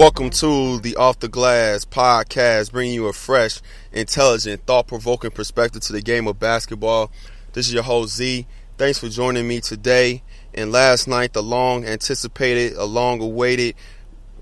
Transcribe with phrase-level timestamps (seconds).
[0.00, 3.60] Welcome to the Off the Glass podcast, bringing you a fresh,
[3.92, 7.10] intelligent, thought provoking perspective to the game of basketball.
[7.52, 8.46] This is your host, Z.
[8.78, 10.22] Thanks for joining me today.
[10.54, 13.74] And last night, the long anticipated, a long awaited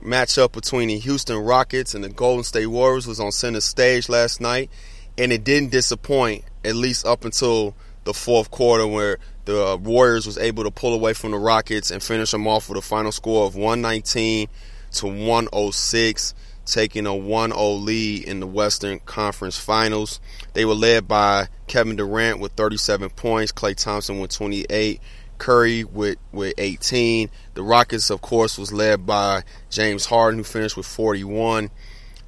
[0.01, 4.41] matchup between the Houston Rockets and the Golden State Warriors was on center stage last
[4.41, 4.71] night.
[5.19, 10.39] And it didn't disappoint, at least up until the fourth quarter, where the Warriors was
[10.39, 13.47] able to pull away from the Rockets and finish them off with a final score
[13.47, 14.49] of 119
[14.93, 20.21] to 106, taking a 1-0 lead in the Western Conference Finals.
[20.53, 25.01] They were led by Kevin Durant with 37 points, Klay Thompson with 28,
[25.39, 27.31] Curry with with 18.
[27.55, 31.71] The Rockets, of course, was led by James Harden, who finished with 41,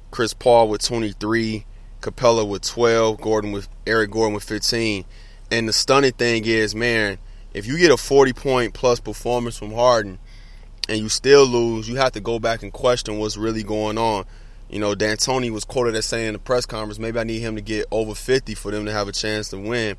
[0.09, 1.65] Chris Paul with 23,
[2.01, 5.05] Capela with 12, Gordon with Eric Gordon with 15.
[5.51, 7.17] And the stunning thing is, man,
[7.53, 10.19] if you get a 40 point plus performance from Harden–
[10.91, 14.25] and you still lose, you have to go back and question what's really going on.
[14.69, 17.55] You know, D'Antoni was quoted as saying in the press conference, maybe I need him
[17.55, 19.95] to get over 50 for them to have a chance to win.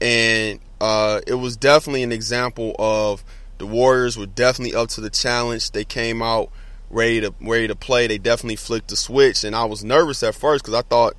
[0.00, 3.24] And uh, it was definitely an example of
[3.58, 5.72] the Warriors were definitely up to the challenge.
[5.72, 6.50] They came out
[6.90, 8.06] ready to ready to play.
[8.06, 11.14] They definitely flicked the switch, and I was nervous at first because I thought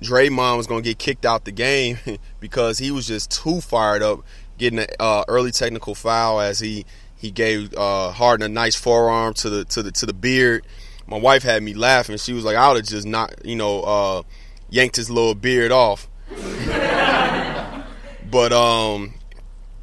[0.00, 1.98] Draymond was going to get kicked out the game
[2.40, 4.20] because he was just too fired up,
[4.58, 6.84] getting an uh, early technical foul as he
[7.16, 10.64] he gave uh, Harden a nice forearm to the to the to the beard.
[11.06, 12.16] My wife had me laughing.
[12.18, 14.22] She was like, "I would have just not, you know, uh,
[14.70, 16.08] yanked his little beard off."
[18.30, 19.14] but um,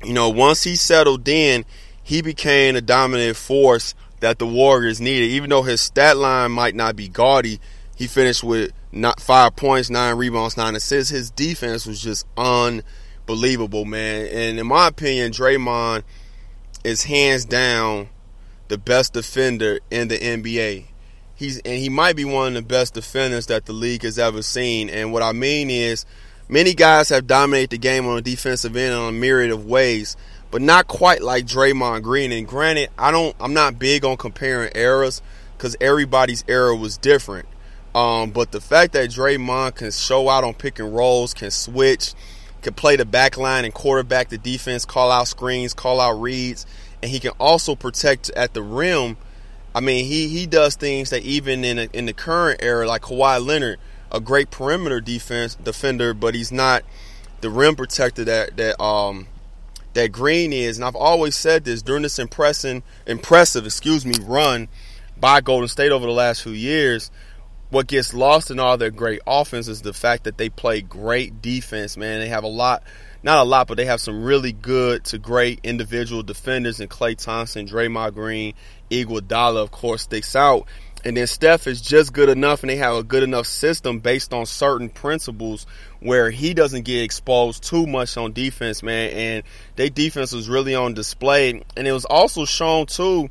[0.04, 1.66] you know, once he settled in,
[2.04, 5.28] he became a dominant force that the Warriors needed.
[5.28, 7.60] Even though his stat line might not be gaudy,
[7.96, 11.12] he finished with not five points, nine rebounds, nine assists.
[11.12, 14.26] His defense was just unbelievable, man.
[14.26, 16.02] And in my opinion, Draymond
[16.84, 18.10] is hands down
[18.68, 20.86] the best defender in the NBA.
[21.36, 24.42] He's and he might be one of the best defenders that the league has ever
[24.42, 24.90] seen.
[24.90, 26.04] And what I mean is,
[26.50, 30.18] many guys have dominated the game on the defensive end in a myriad of ways,
[30.56, 32.32] but not quite like Draymond Green.
[32.32, 35.22] And granted, I don't, I'm not big on comparing eras
[35.58, 37.50] because everybody's era was different.
[37.94, 42.14] Um, but the fact that Draymond can show out on pick and rolls, can switch,
[42.62, 46.66] can play the back line and quarterback the defense, call out screens, call out reads,
[47.04, 49.18] and he can also protect at the rim.
[49.76, 53.02] I mean, he he does things that even in a, in the current era, like
[53.02, 53.78] Kawhi Leonard,
[54.10, 56.84] a great perimeter defense defender, but he's not
[57.42, 59.28] the rim protector that that um
[59.96, 60.78] that Green is.
[60.78, 64.70] And I've always said this during this impressive impressive excuse me run
[65.18, 67.12] by Golden State over the last few years
[67.70, 71.42] what gets lost in all their great offense is the fact that they play great
[71.42, 72.20] defense, man.
[72.20, 72.84] They have a lot,
[73.24, 77.18] not a lot, but they have some really good to great individual defenders in Klay
[77.18, 78.54] Thompson, Draymond Green,
[78.92, 80.68] Iguodala, of course, sticks out.
[81.06, 84.34] And then Steph is just good enough, and they have a good enough system based
[84.34, 85.68] on certain principles
[86.00, 89.12] where he doesn't get exposed too much on defense, man.
[89.12, 89.44] And
[89.76, 93.30] their defense was really on display, and it was also shown too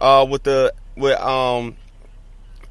[0.00, 1.76] uh, with the with um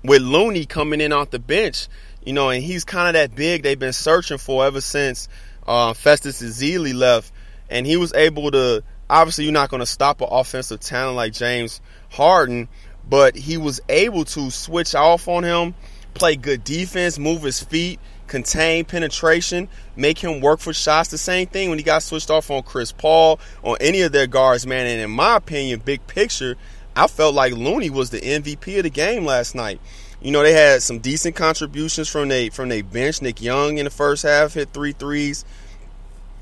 [0.03, 1.87] with Looney coming in off the bench,
[2.23, 5.27] you know, and he's kind of that big they've been searching for ever since
[5.65, 7.31] uh, Festus Ezeli left,
[7.69, 8.83] and he was able to.
[9.09, 12.67] Obviously, you're not going to stop an offensive talent like James Harden,
[13.09, 15.75] but he was able to switch off on him,
[16.13, 21.09] play good defense, move his feet, contain penetration, make him work for shots.
[21.09, 24.27] The same thing when he got switched off on Chris Paul, on any of their
[24.27, 24.85] guards, man.
[24.85, 26.55] And in my opinion, big picture,
[26.95, 29.79] I felt like Looney was the MVP of the game last night.
[30.19, 33.21] You know, they had some decent contributions from they from their bench.
[33.21, 35.45] Nick Young in the first half hit three threes,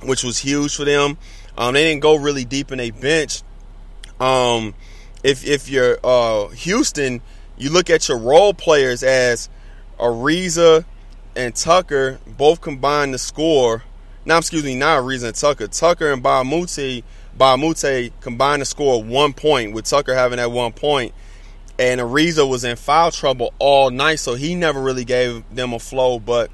[0.01, 1.17] which was huge for them.
[1.57, 3.43] Um, they didn't go really deep in a bench.
[4.19, 4.73] Um,
[5.25, 7.19] if if you're uh, Houston,
[7.57, 9.49] you look at your role players as
[9.99, 10.85] Ariza
[11.35, 13.83] and Tucker both combined to score.
[14.23, 15.67] Now, excuse me, not Ariza and Tucker.
[15.67, 17.03] Tucker and Moute
[17.37, 21.11] Mbah a Moute combined to score one point, with Tucker having that one point.
[21.79, 25.79] And Ariza was in foul trouble all night, so he never really gave them a
[25.79, 26.19] flow.
[26.19, 26.51] But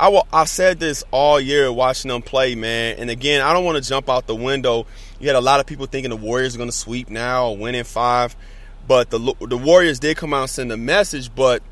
[0.00, 2.96] I will, I've said this all year watching them play, man.
[2.98, 4.86] And again, I don't want to jump out the window.
[5.18, 7.56] You had a lot of people thinking the Warriors are going to sweep now, or
[7.56, 8.36] win in five.
[8.86, 11.34] But the the Warriors did come out and send a message.
[11.34, 11.62] But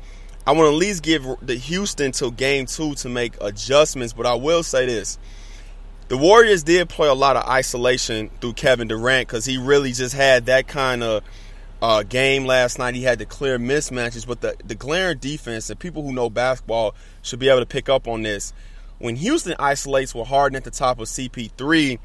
[0.45, 4.13] I want to at least give the Houston till game two to make adjustments.
[4.13, 5.17] But I will say this:
[6.09, 10.13] the Warriors did play a lot of isolation through Kevin Durant because he really just
[10.13, 11.23] had that kind of
[11.81, 12.95] uh, game last night.
[12.95, 16.95] He had the clear mismatches, but the, the glaring defense, and people who know basketball
[17.21, 18.53] should be able to pick up on this.
[18.99, 21.99] When Houston isolates with Harden at the top of CP3,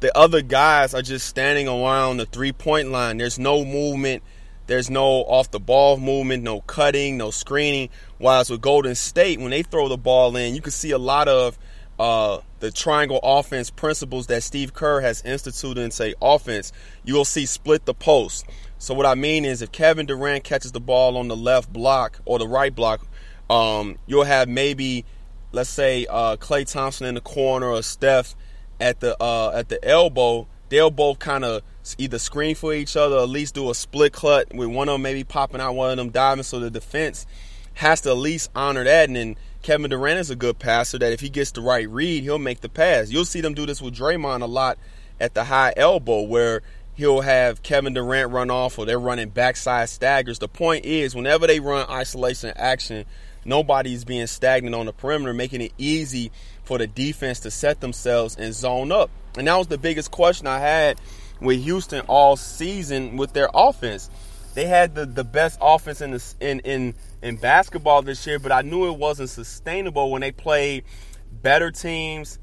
[0.00, 3.18] the other guys are just standing around the three point line.
[3.18, 4.22] There's no movement.
[4.66, 7.90] There's no off the ball movement, no cutting, no screening.
[8.18, 11.26] While with Golden State, when they throw the ball in, you can see a lot
[11.26, 11.58] of
[11.98, 16.72] uh, the triangle offense principles that Steve Kerr has instituted in say offense,
[17.04, 18.46] you will see split the post.
[18.80, 22.18] So what I mean is if Kevin Durant catches the ball on the left block
[22.24, 23.06] or the right block,
[23.50, 25.04] um, you'll have maybe
[25.52, 28.34] let's say uh, Klay Thompson in the corner or Steph
[28.80, 30.48] at the uh, at the elbow.
[30.70, 31.62] They'll both kind of
[31.98, 34.94] either screen for each other or at least do a split cut with one of
[34.94, 36.44] them maybe popping out, one of them diving.
[36.44, 37.26] So the defense
[37.74, 39.08] has to at least honor that.
[39.08, 42.22] And then Kevin Durant is a good passer that if he gets the right read,
[42.22, 43.10] he'll make the pass.
[43.10, 44.78] You'll see them do this with Draymond a lot
[45.20, 46.62] at the high elbow where
[47.00, 50.38] he'll have Kevin Durant run off or they're running backside staggers.
[50.38, 53.06] The point is, whenever they run isolation action,
[53.42, 56.30] nobody's being stagnant on the perimeter, making it easy
[56.62, 59.10] for the defense to set themselves and zone up.
[59.38, 61.00] And that was the biggest question I had
[61.40, 64.10] with Houston all season with their offense.
[64.52, 68.52] They had the, the best offense in the in in in basketball this year, but
[68.52, 70.84] I knew it wasn't sustainable when they played
[71.32, 72.38] better teams.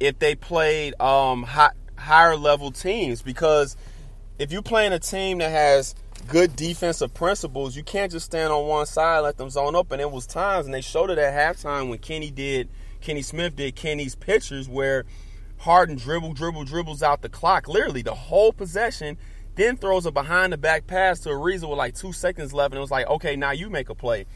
[0.00, 3.76] If they played um, high, higher level teams, because
[4.38, 5.94] if you're playing a team that has
[6.28, 9.92] good defensive principles, you can't just stand on one side let them zone up.
[9.92, 12.68] And it was times, and they showed it at halftime when Kenny did,
[13.00, 15.04] Kenny Smith did Kenny's pictures where
[15.58, 19.16] Harden dribble, dribble, dribbles out the clock, literally the whole possession
[19.54, 22.78] then throws a behind the back pass to Ariza with like two seconds left, and
[22.78, 24.26] it was like, okay, now you make a play.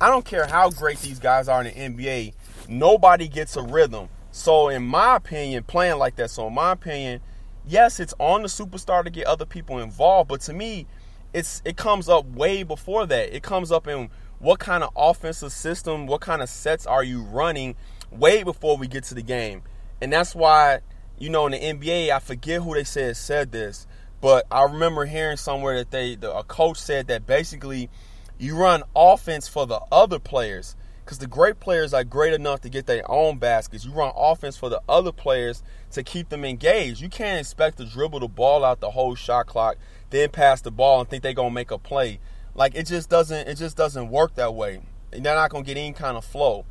[0.00, 2.34] I don't care how great these guys are in the NBA,
[2.68, 4.08] nobody gets a rhythm.
[4.32, 7.20] So, in my opinion, playing like that, so in my opinion,
[7.66, 10.86] yes, it's on the superstar to get other people involved, but to me,
[11.32, 13.34] it's it comes up way before that.
[13.34, 17.22] It comes up in what kind of offensive system, what kind of sets are you
[17.22, 17.76] running
[18.10, 19.62] way before we get to the game.
[20.00, 20.80] And that's why,
[21.18, 23.86] you know, in the NBA, I forget who they said said this,
[24.20, 27.90] but I remember hearing somewhere that they the, a coach said that basically
[28.38, 30.74] you run offense for the other players
[31.10, 33.84] because the great players are great enough to get their own baskets.
[33.84, 35.60] You run offense for the other players
[35.90, 37.00] to keep them engaged.
[37.00, 39.76] You can't expect to dribble the ball out the whole shot clock,
[40.10, 42.20] then pass the ball and think they're gonna make a play.
[42.54, 44.82] Like it just doesn't it just doesn't work that way.
[45.12, 46.64] And they're not gonna get any kind of flow.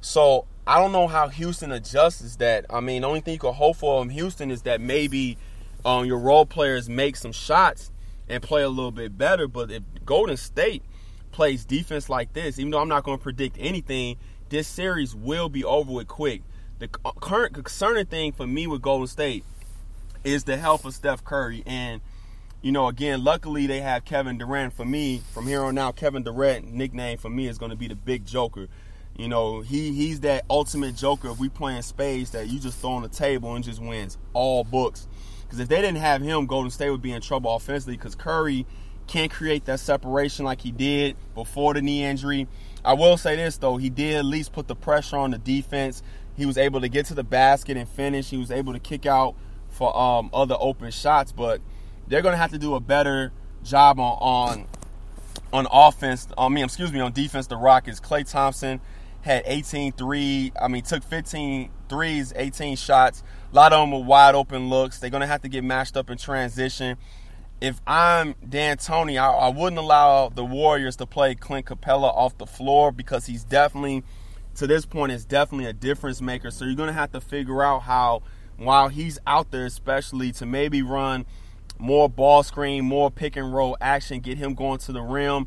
[0.00, 2.66] So I don't know how Houston adjusts that.
[2.70, 5.38] I mean, the only thing you can hope for from Houston is that maybe
[5.84, 7.90] um, your role players make some shots
[8.28, 9.48] and play a little bit better.
[9.48, 10.84] But if Golden State
[11.32, 14.16] plays defense like this, even though I'm not going to predict anything,
[14.50, 16.42] this series will be over with quick.
[16.78, 19.44] The uh, current concerning thing for me with Golden State
[20.24, 21.62] is the health of Steph Curry.
[21.66, 22.00] And,
[22.60, 24.74] you know, again, luckily they have Kevin Durant.
[24.74, 27.88] For me, from here on out, Kevin Durant nickname for me is going to be
[27.88, 28.68] the big joker.
[29.16, 32.92] You know, he he's that ultimate joker if we playing spades that you just throw
[32.92, 35.06] on the table and just wins all books.
[35.42, 38.66] Because if they didn't have him, Golden State would be in trouble offensively because Curry
[39.06, 42.46] can't create that separation like he did before the knee injury.
[42.84, 46.02] I will say this though, he did at least put the pressure on the defense.
[46.36, 48.30] He was able to get to the basket and finish.
[48.30, 49.34] He was able to kick out
[49.68, 51.60] for um, other open shots, but
[52.08, 53.32] they're going to have to do a better
[53.62, 54.66] job on on
[55.52, 56.26] on offense.
[56.36, 57.46] I mean, excuse me, on defense.
[57.46, 58.00] The Rockets.
[58.00, 58.80] Klay Thompson
[59.22, 60.52] had 18 three.
[60.60, 63.22] I mean, took 15 threes, 18 shots.
[63.52, 64.98] A lot of them were wide open looks.
[64.98, 66.96] They're going to have to get matched up in transition.
[67.62, 72.46] If I'm D'Antoni, I, I wouldn't allow the Warriors to play Clint Capela off the
[72.46, 74.02] floor because he's definitely,
[74.56, 76.50] to this point, is definitely a difference maker.
[76.50, 78.22] So you're going to have to figure out how,
[78.56, 81.24] while he's out there, especially to maybe run
[81.78, 85.46] more ball screen, more pick and roll action, get him going to the rim,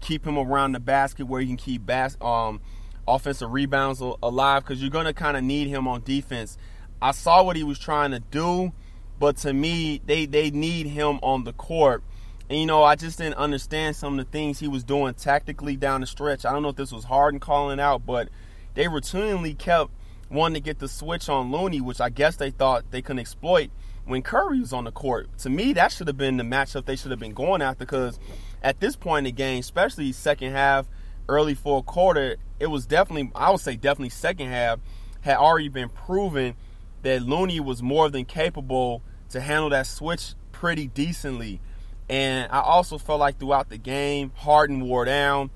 [0.00, 2.60] keep him around the basket where he can keep bas- um,–
[3.08, 6.58] offensive rebounds alive because you're going to kind of need him on defense.
[7.00, 8.72] I saw what he was trying to do,
[9.18, 12.02] but to me, they, they need him on the court.
[12.48, 15.76] And, you know, I just didn't understand some of the things he was doing tactically
[15.76, 16.44] down the stretch.
[16.44, 18.28] I don't know if this was Harden calling out, but
[18.74, 19.90] they routinely kept
[20.30, 23.70] wanting to get the switch on Looney, which I guess they thought they couldn't exploit
[24.04, 25.28] when Curry was on the court.
[25.38, 28.18] To me, that should have been the matchup they should have been going after because
[28.62, 30.86] at this point in the game, especially second half,
[31.28, 34.78] early fourth quarter, it was definitely, I would say, definitely second half
[35.22, 36.54] had already been proven
[37.02, 41.60] that Looney was more than capable to handle that switch pretty decently.
[42.08, 45.50] And I also felt like throughout the game, Harden wore down.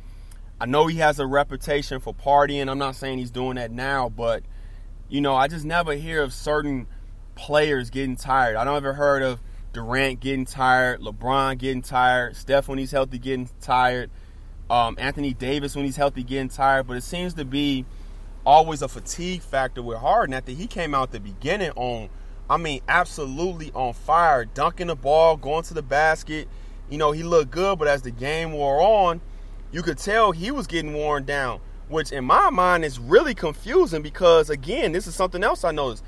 [0.61, 2.69] I know he has a reputation for partying.
[2.69, 4.43] I'm not saying he's doing that now, but
[5.09, 6.87] you know, I just never hear of certain
[7.35, 8.57] players getting tired.
[8.57, 9.41] I don't ever heard of
[9.73, 14.11] Durant getting tired, LeBron getting tired, Steph when he's healthy getting tired,
[14.69, 16.87] um, Anthony Davis when he's healthy getting tired.
[16.87, 17.87] But it seems to be
[18.45, 20.35] always a fatigue factor with Harden.
[20.35, 22.09] After he came out the beginning on,
[22.49, 26.49] I mean, absolutely on fire, dunking the ball, going to the basket.
[26.89, 29.21] You know, he looked good, but as the game wore on,
[29.71, 34.03] you could tell he was getting worn down, which in my mind is really confusing
[34.03, 36.05] because, again, this is something else I noticed.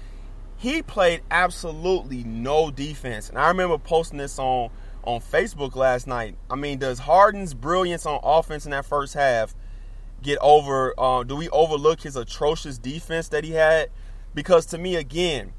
[0.56, 3.28] He played absolutely no defense.
[3.28, 4.70] And I remember posting this on,
[5.04, 6.36] on Facebook last night.
[6.50, 9.54] I mean, does Harden's brilliance on offense in that first half
[10.22, 10.94] get over?
[10.98, 13.90] Uh, do we overlook his atrocious defense that he had?
[14.34, 15.52] Because to me, again,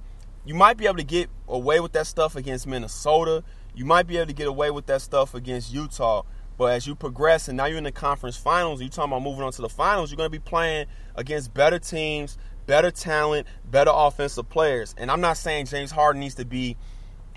[0.46, 3.44] you might be able to get away with that stuff against Minnesota.
[3.76, 6.24] You might be able to get away with that stuff against Utah.
[6.58, 9.44] But as you progress and now you're in the conference finals, you're talking about moving
[9.44, 13.92] on to the finals, you're going to be playing against better teams, better talent, better
[13.94, 14.94] offensive players.
[14.98, 16.78] And I'm not saying James Harden needs to be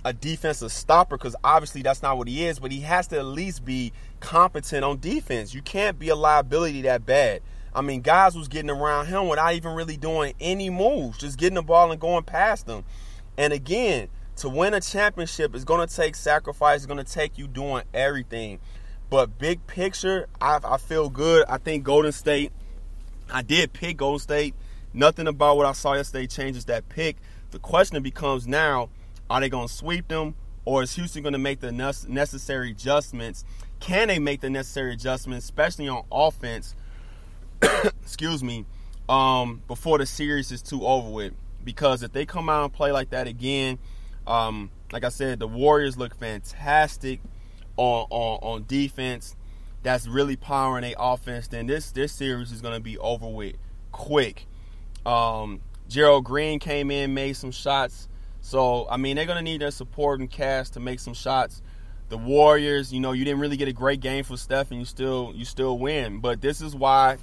[0.06, 3.24] a defensive stopper because obviously that's not what he is, but he has to at
[3.24, 5.52] least be competent on defense.
[5.52, 7.42] You can't be a liability that bad.
[7.74, 11.56] I mean, guys was getting around him without even really doing any moves, just getting
[11.56, 12.84] the ball and going past them.
[13.36, 17.36] And again, to win a championship is going to take sacrifice, it's going to take
[17.36, 18.60] you doing everything.
[19.10, 21.46] But big picture, I, I feel good.
[21.48, 22.52] I think Golden State,
[23.28, 24.54] I did pick Golden State.
[24.94, 27.16] Nothing about what I saw yesterday changes that pick.
[27.50, 28.88] The question becomes now,
[29.28, 33.44] are they going to sweep them or is Houston going to make the necessary adjustments?
[33.80, 36.74] Can they make the necessary adjustments, especially on offense?
[38.02, 38.66] excuse me,
[39.08, 41.32] um, before the series is too over with.
[41.64, 43.78] Because if they come out and play like that again,
[44.26, 47.20] um, like I said, the Warriors look fantastic
[47.76, 49.36] on on, on defense
[49.82, 53.56] that's really powering a offense, then this this series is going to be over with
[53.92, 54.46] quick.
[55.04, 58.08] Um, Gerald Green came in, made some shots.
[58.46, 61.62] So I mean, they're going to need their supporting cast to make some shots.
[62.10, 64.86] The Warriors, you know, you didn't really get a great game for Steph, and you
[64.86, 66.20] still you still win.
[66.20, 67.18] But this is why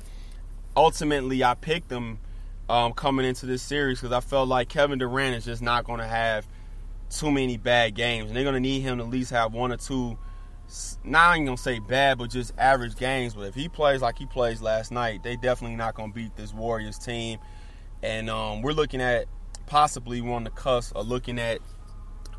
[0.76, 2.20] ultimately I picked them
[2.68, 6.00] um, coming into this series because I felt like Kevin Durant is just not going
[6.00, 6.46] to have
[7.10, 9.72] too many bad games, and they're going to need him to at least have one
[9.72, 10.18] or two
[11.04, 13.36] now I ain't gonna say bad, but just average games.
[13.36, 16.54] But if he plays like he plays last night, they definitely not gonna beat this
[16.54, 17.40] Warriors team.
[18.02, 19.28] And um, we're looking at
[19.66, 21.60] possibly on the cusp of looking at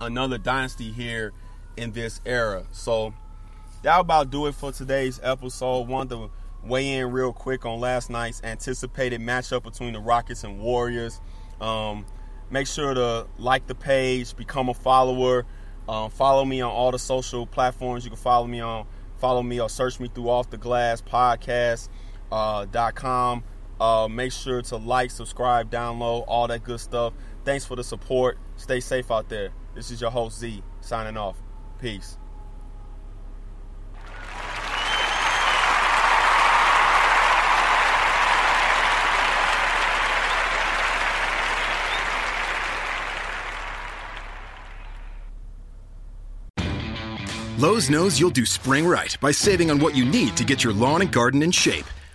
[0.00, 1.32] another dynasty here
[1.76, 2.64] in this era.
[2.72, 3.14] So
[3.82, 5.88] that about do it for today's episode.
[5.88, 6.30] Wanted to
[6.64, 11.20] weigh in real quick on last night's anticipated matchup between the Rockets and Warriors.
[11.60, 12.06] Um,
[12.50, 15.46] make sure to like the page, become a follower.
[15.88, 18.04] Um, follow me on all the social platforms.
[18.04, 18.86] You can follow me on
[19.18, 21.88] follow me or search me through off the glass podcast
[22.32, 23.44] uh, dot com.
[23.84, 27.12] Uh, make sure to like, subscribe, download, all that good stuff.
[27.44, 28.38] Thanks for the support.
[28.56, 29.50] Stay safe out there.
[29.74, 31.36] This is your host Z signing off.
[31.78, 32.16] Peace.
[47.58, 50.72] Lowe's knows you'll do spring right by saving on what you need to get your
[50.72, 51.84] lawn and garden in shape.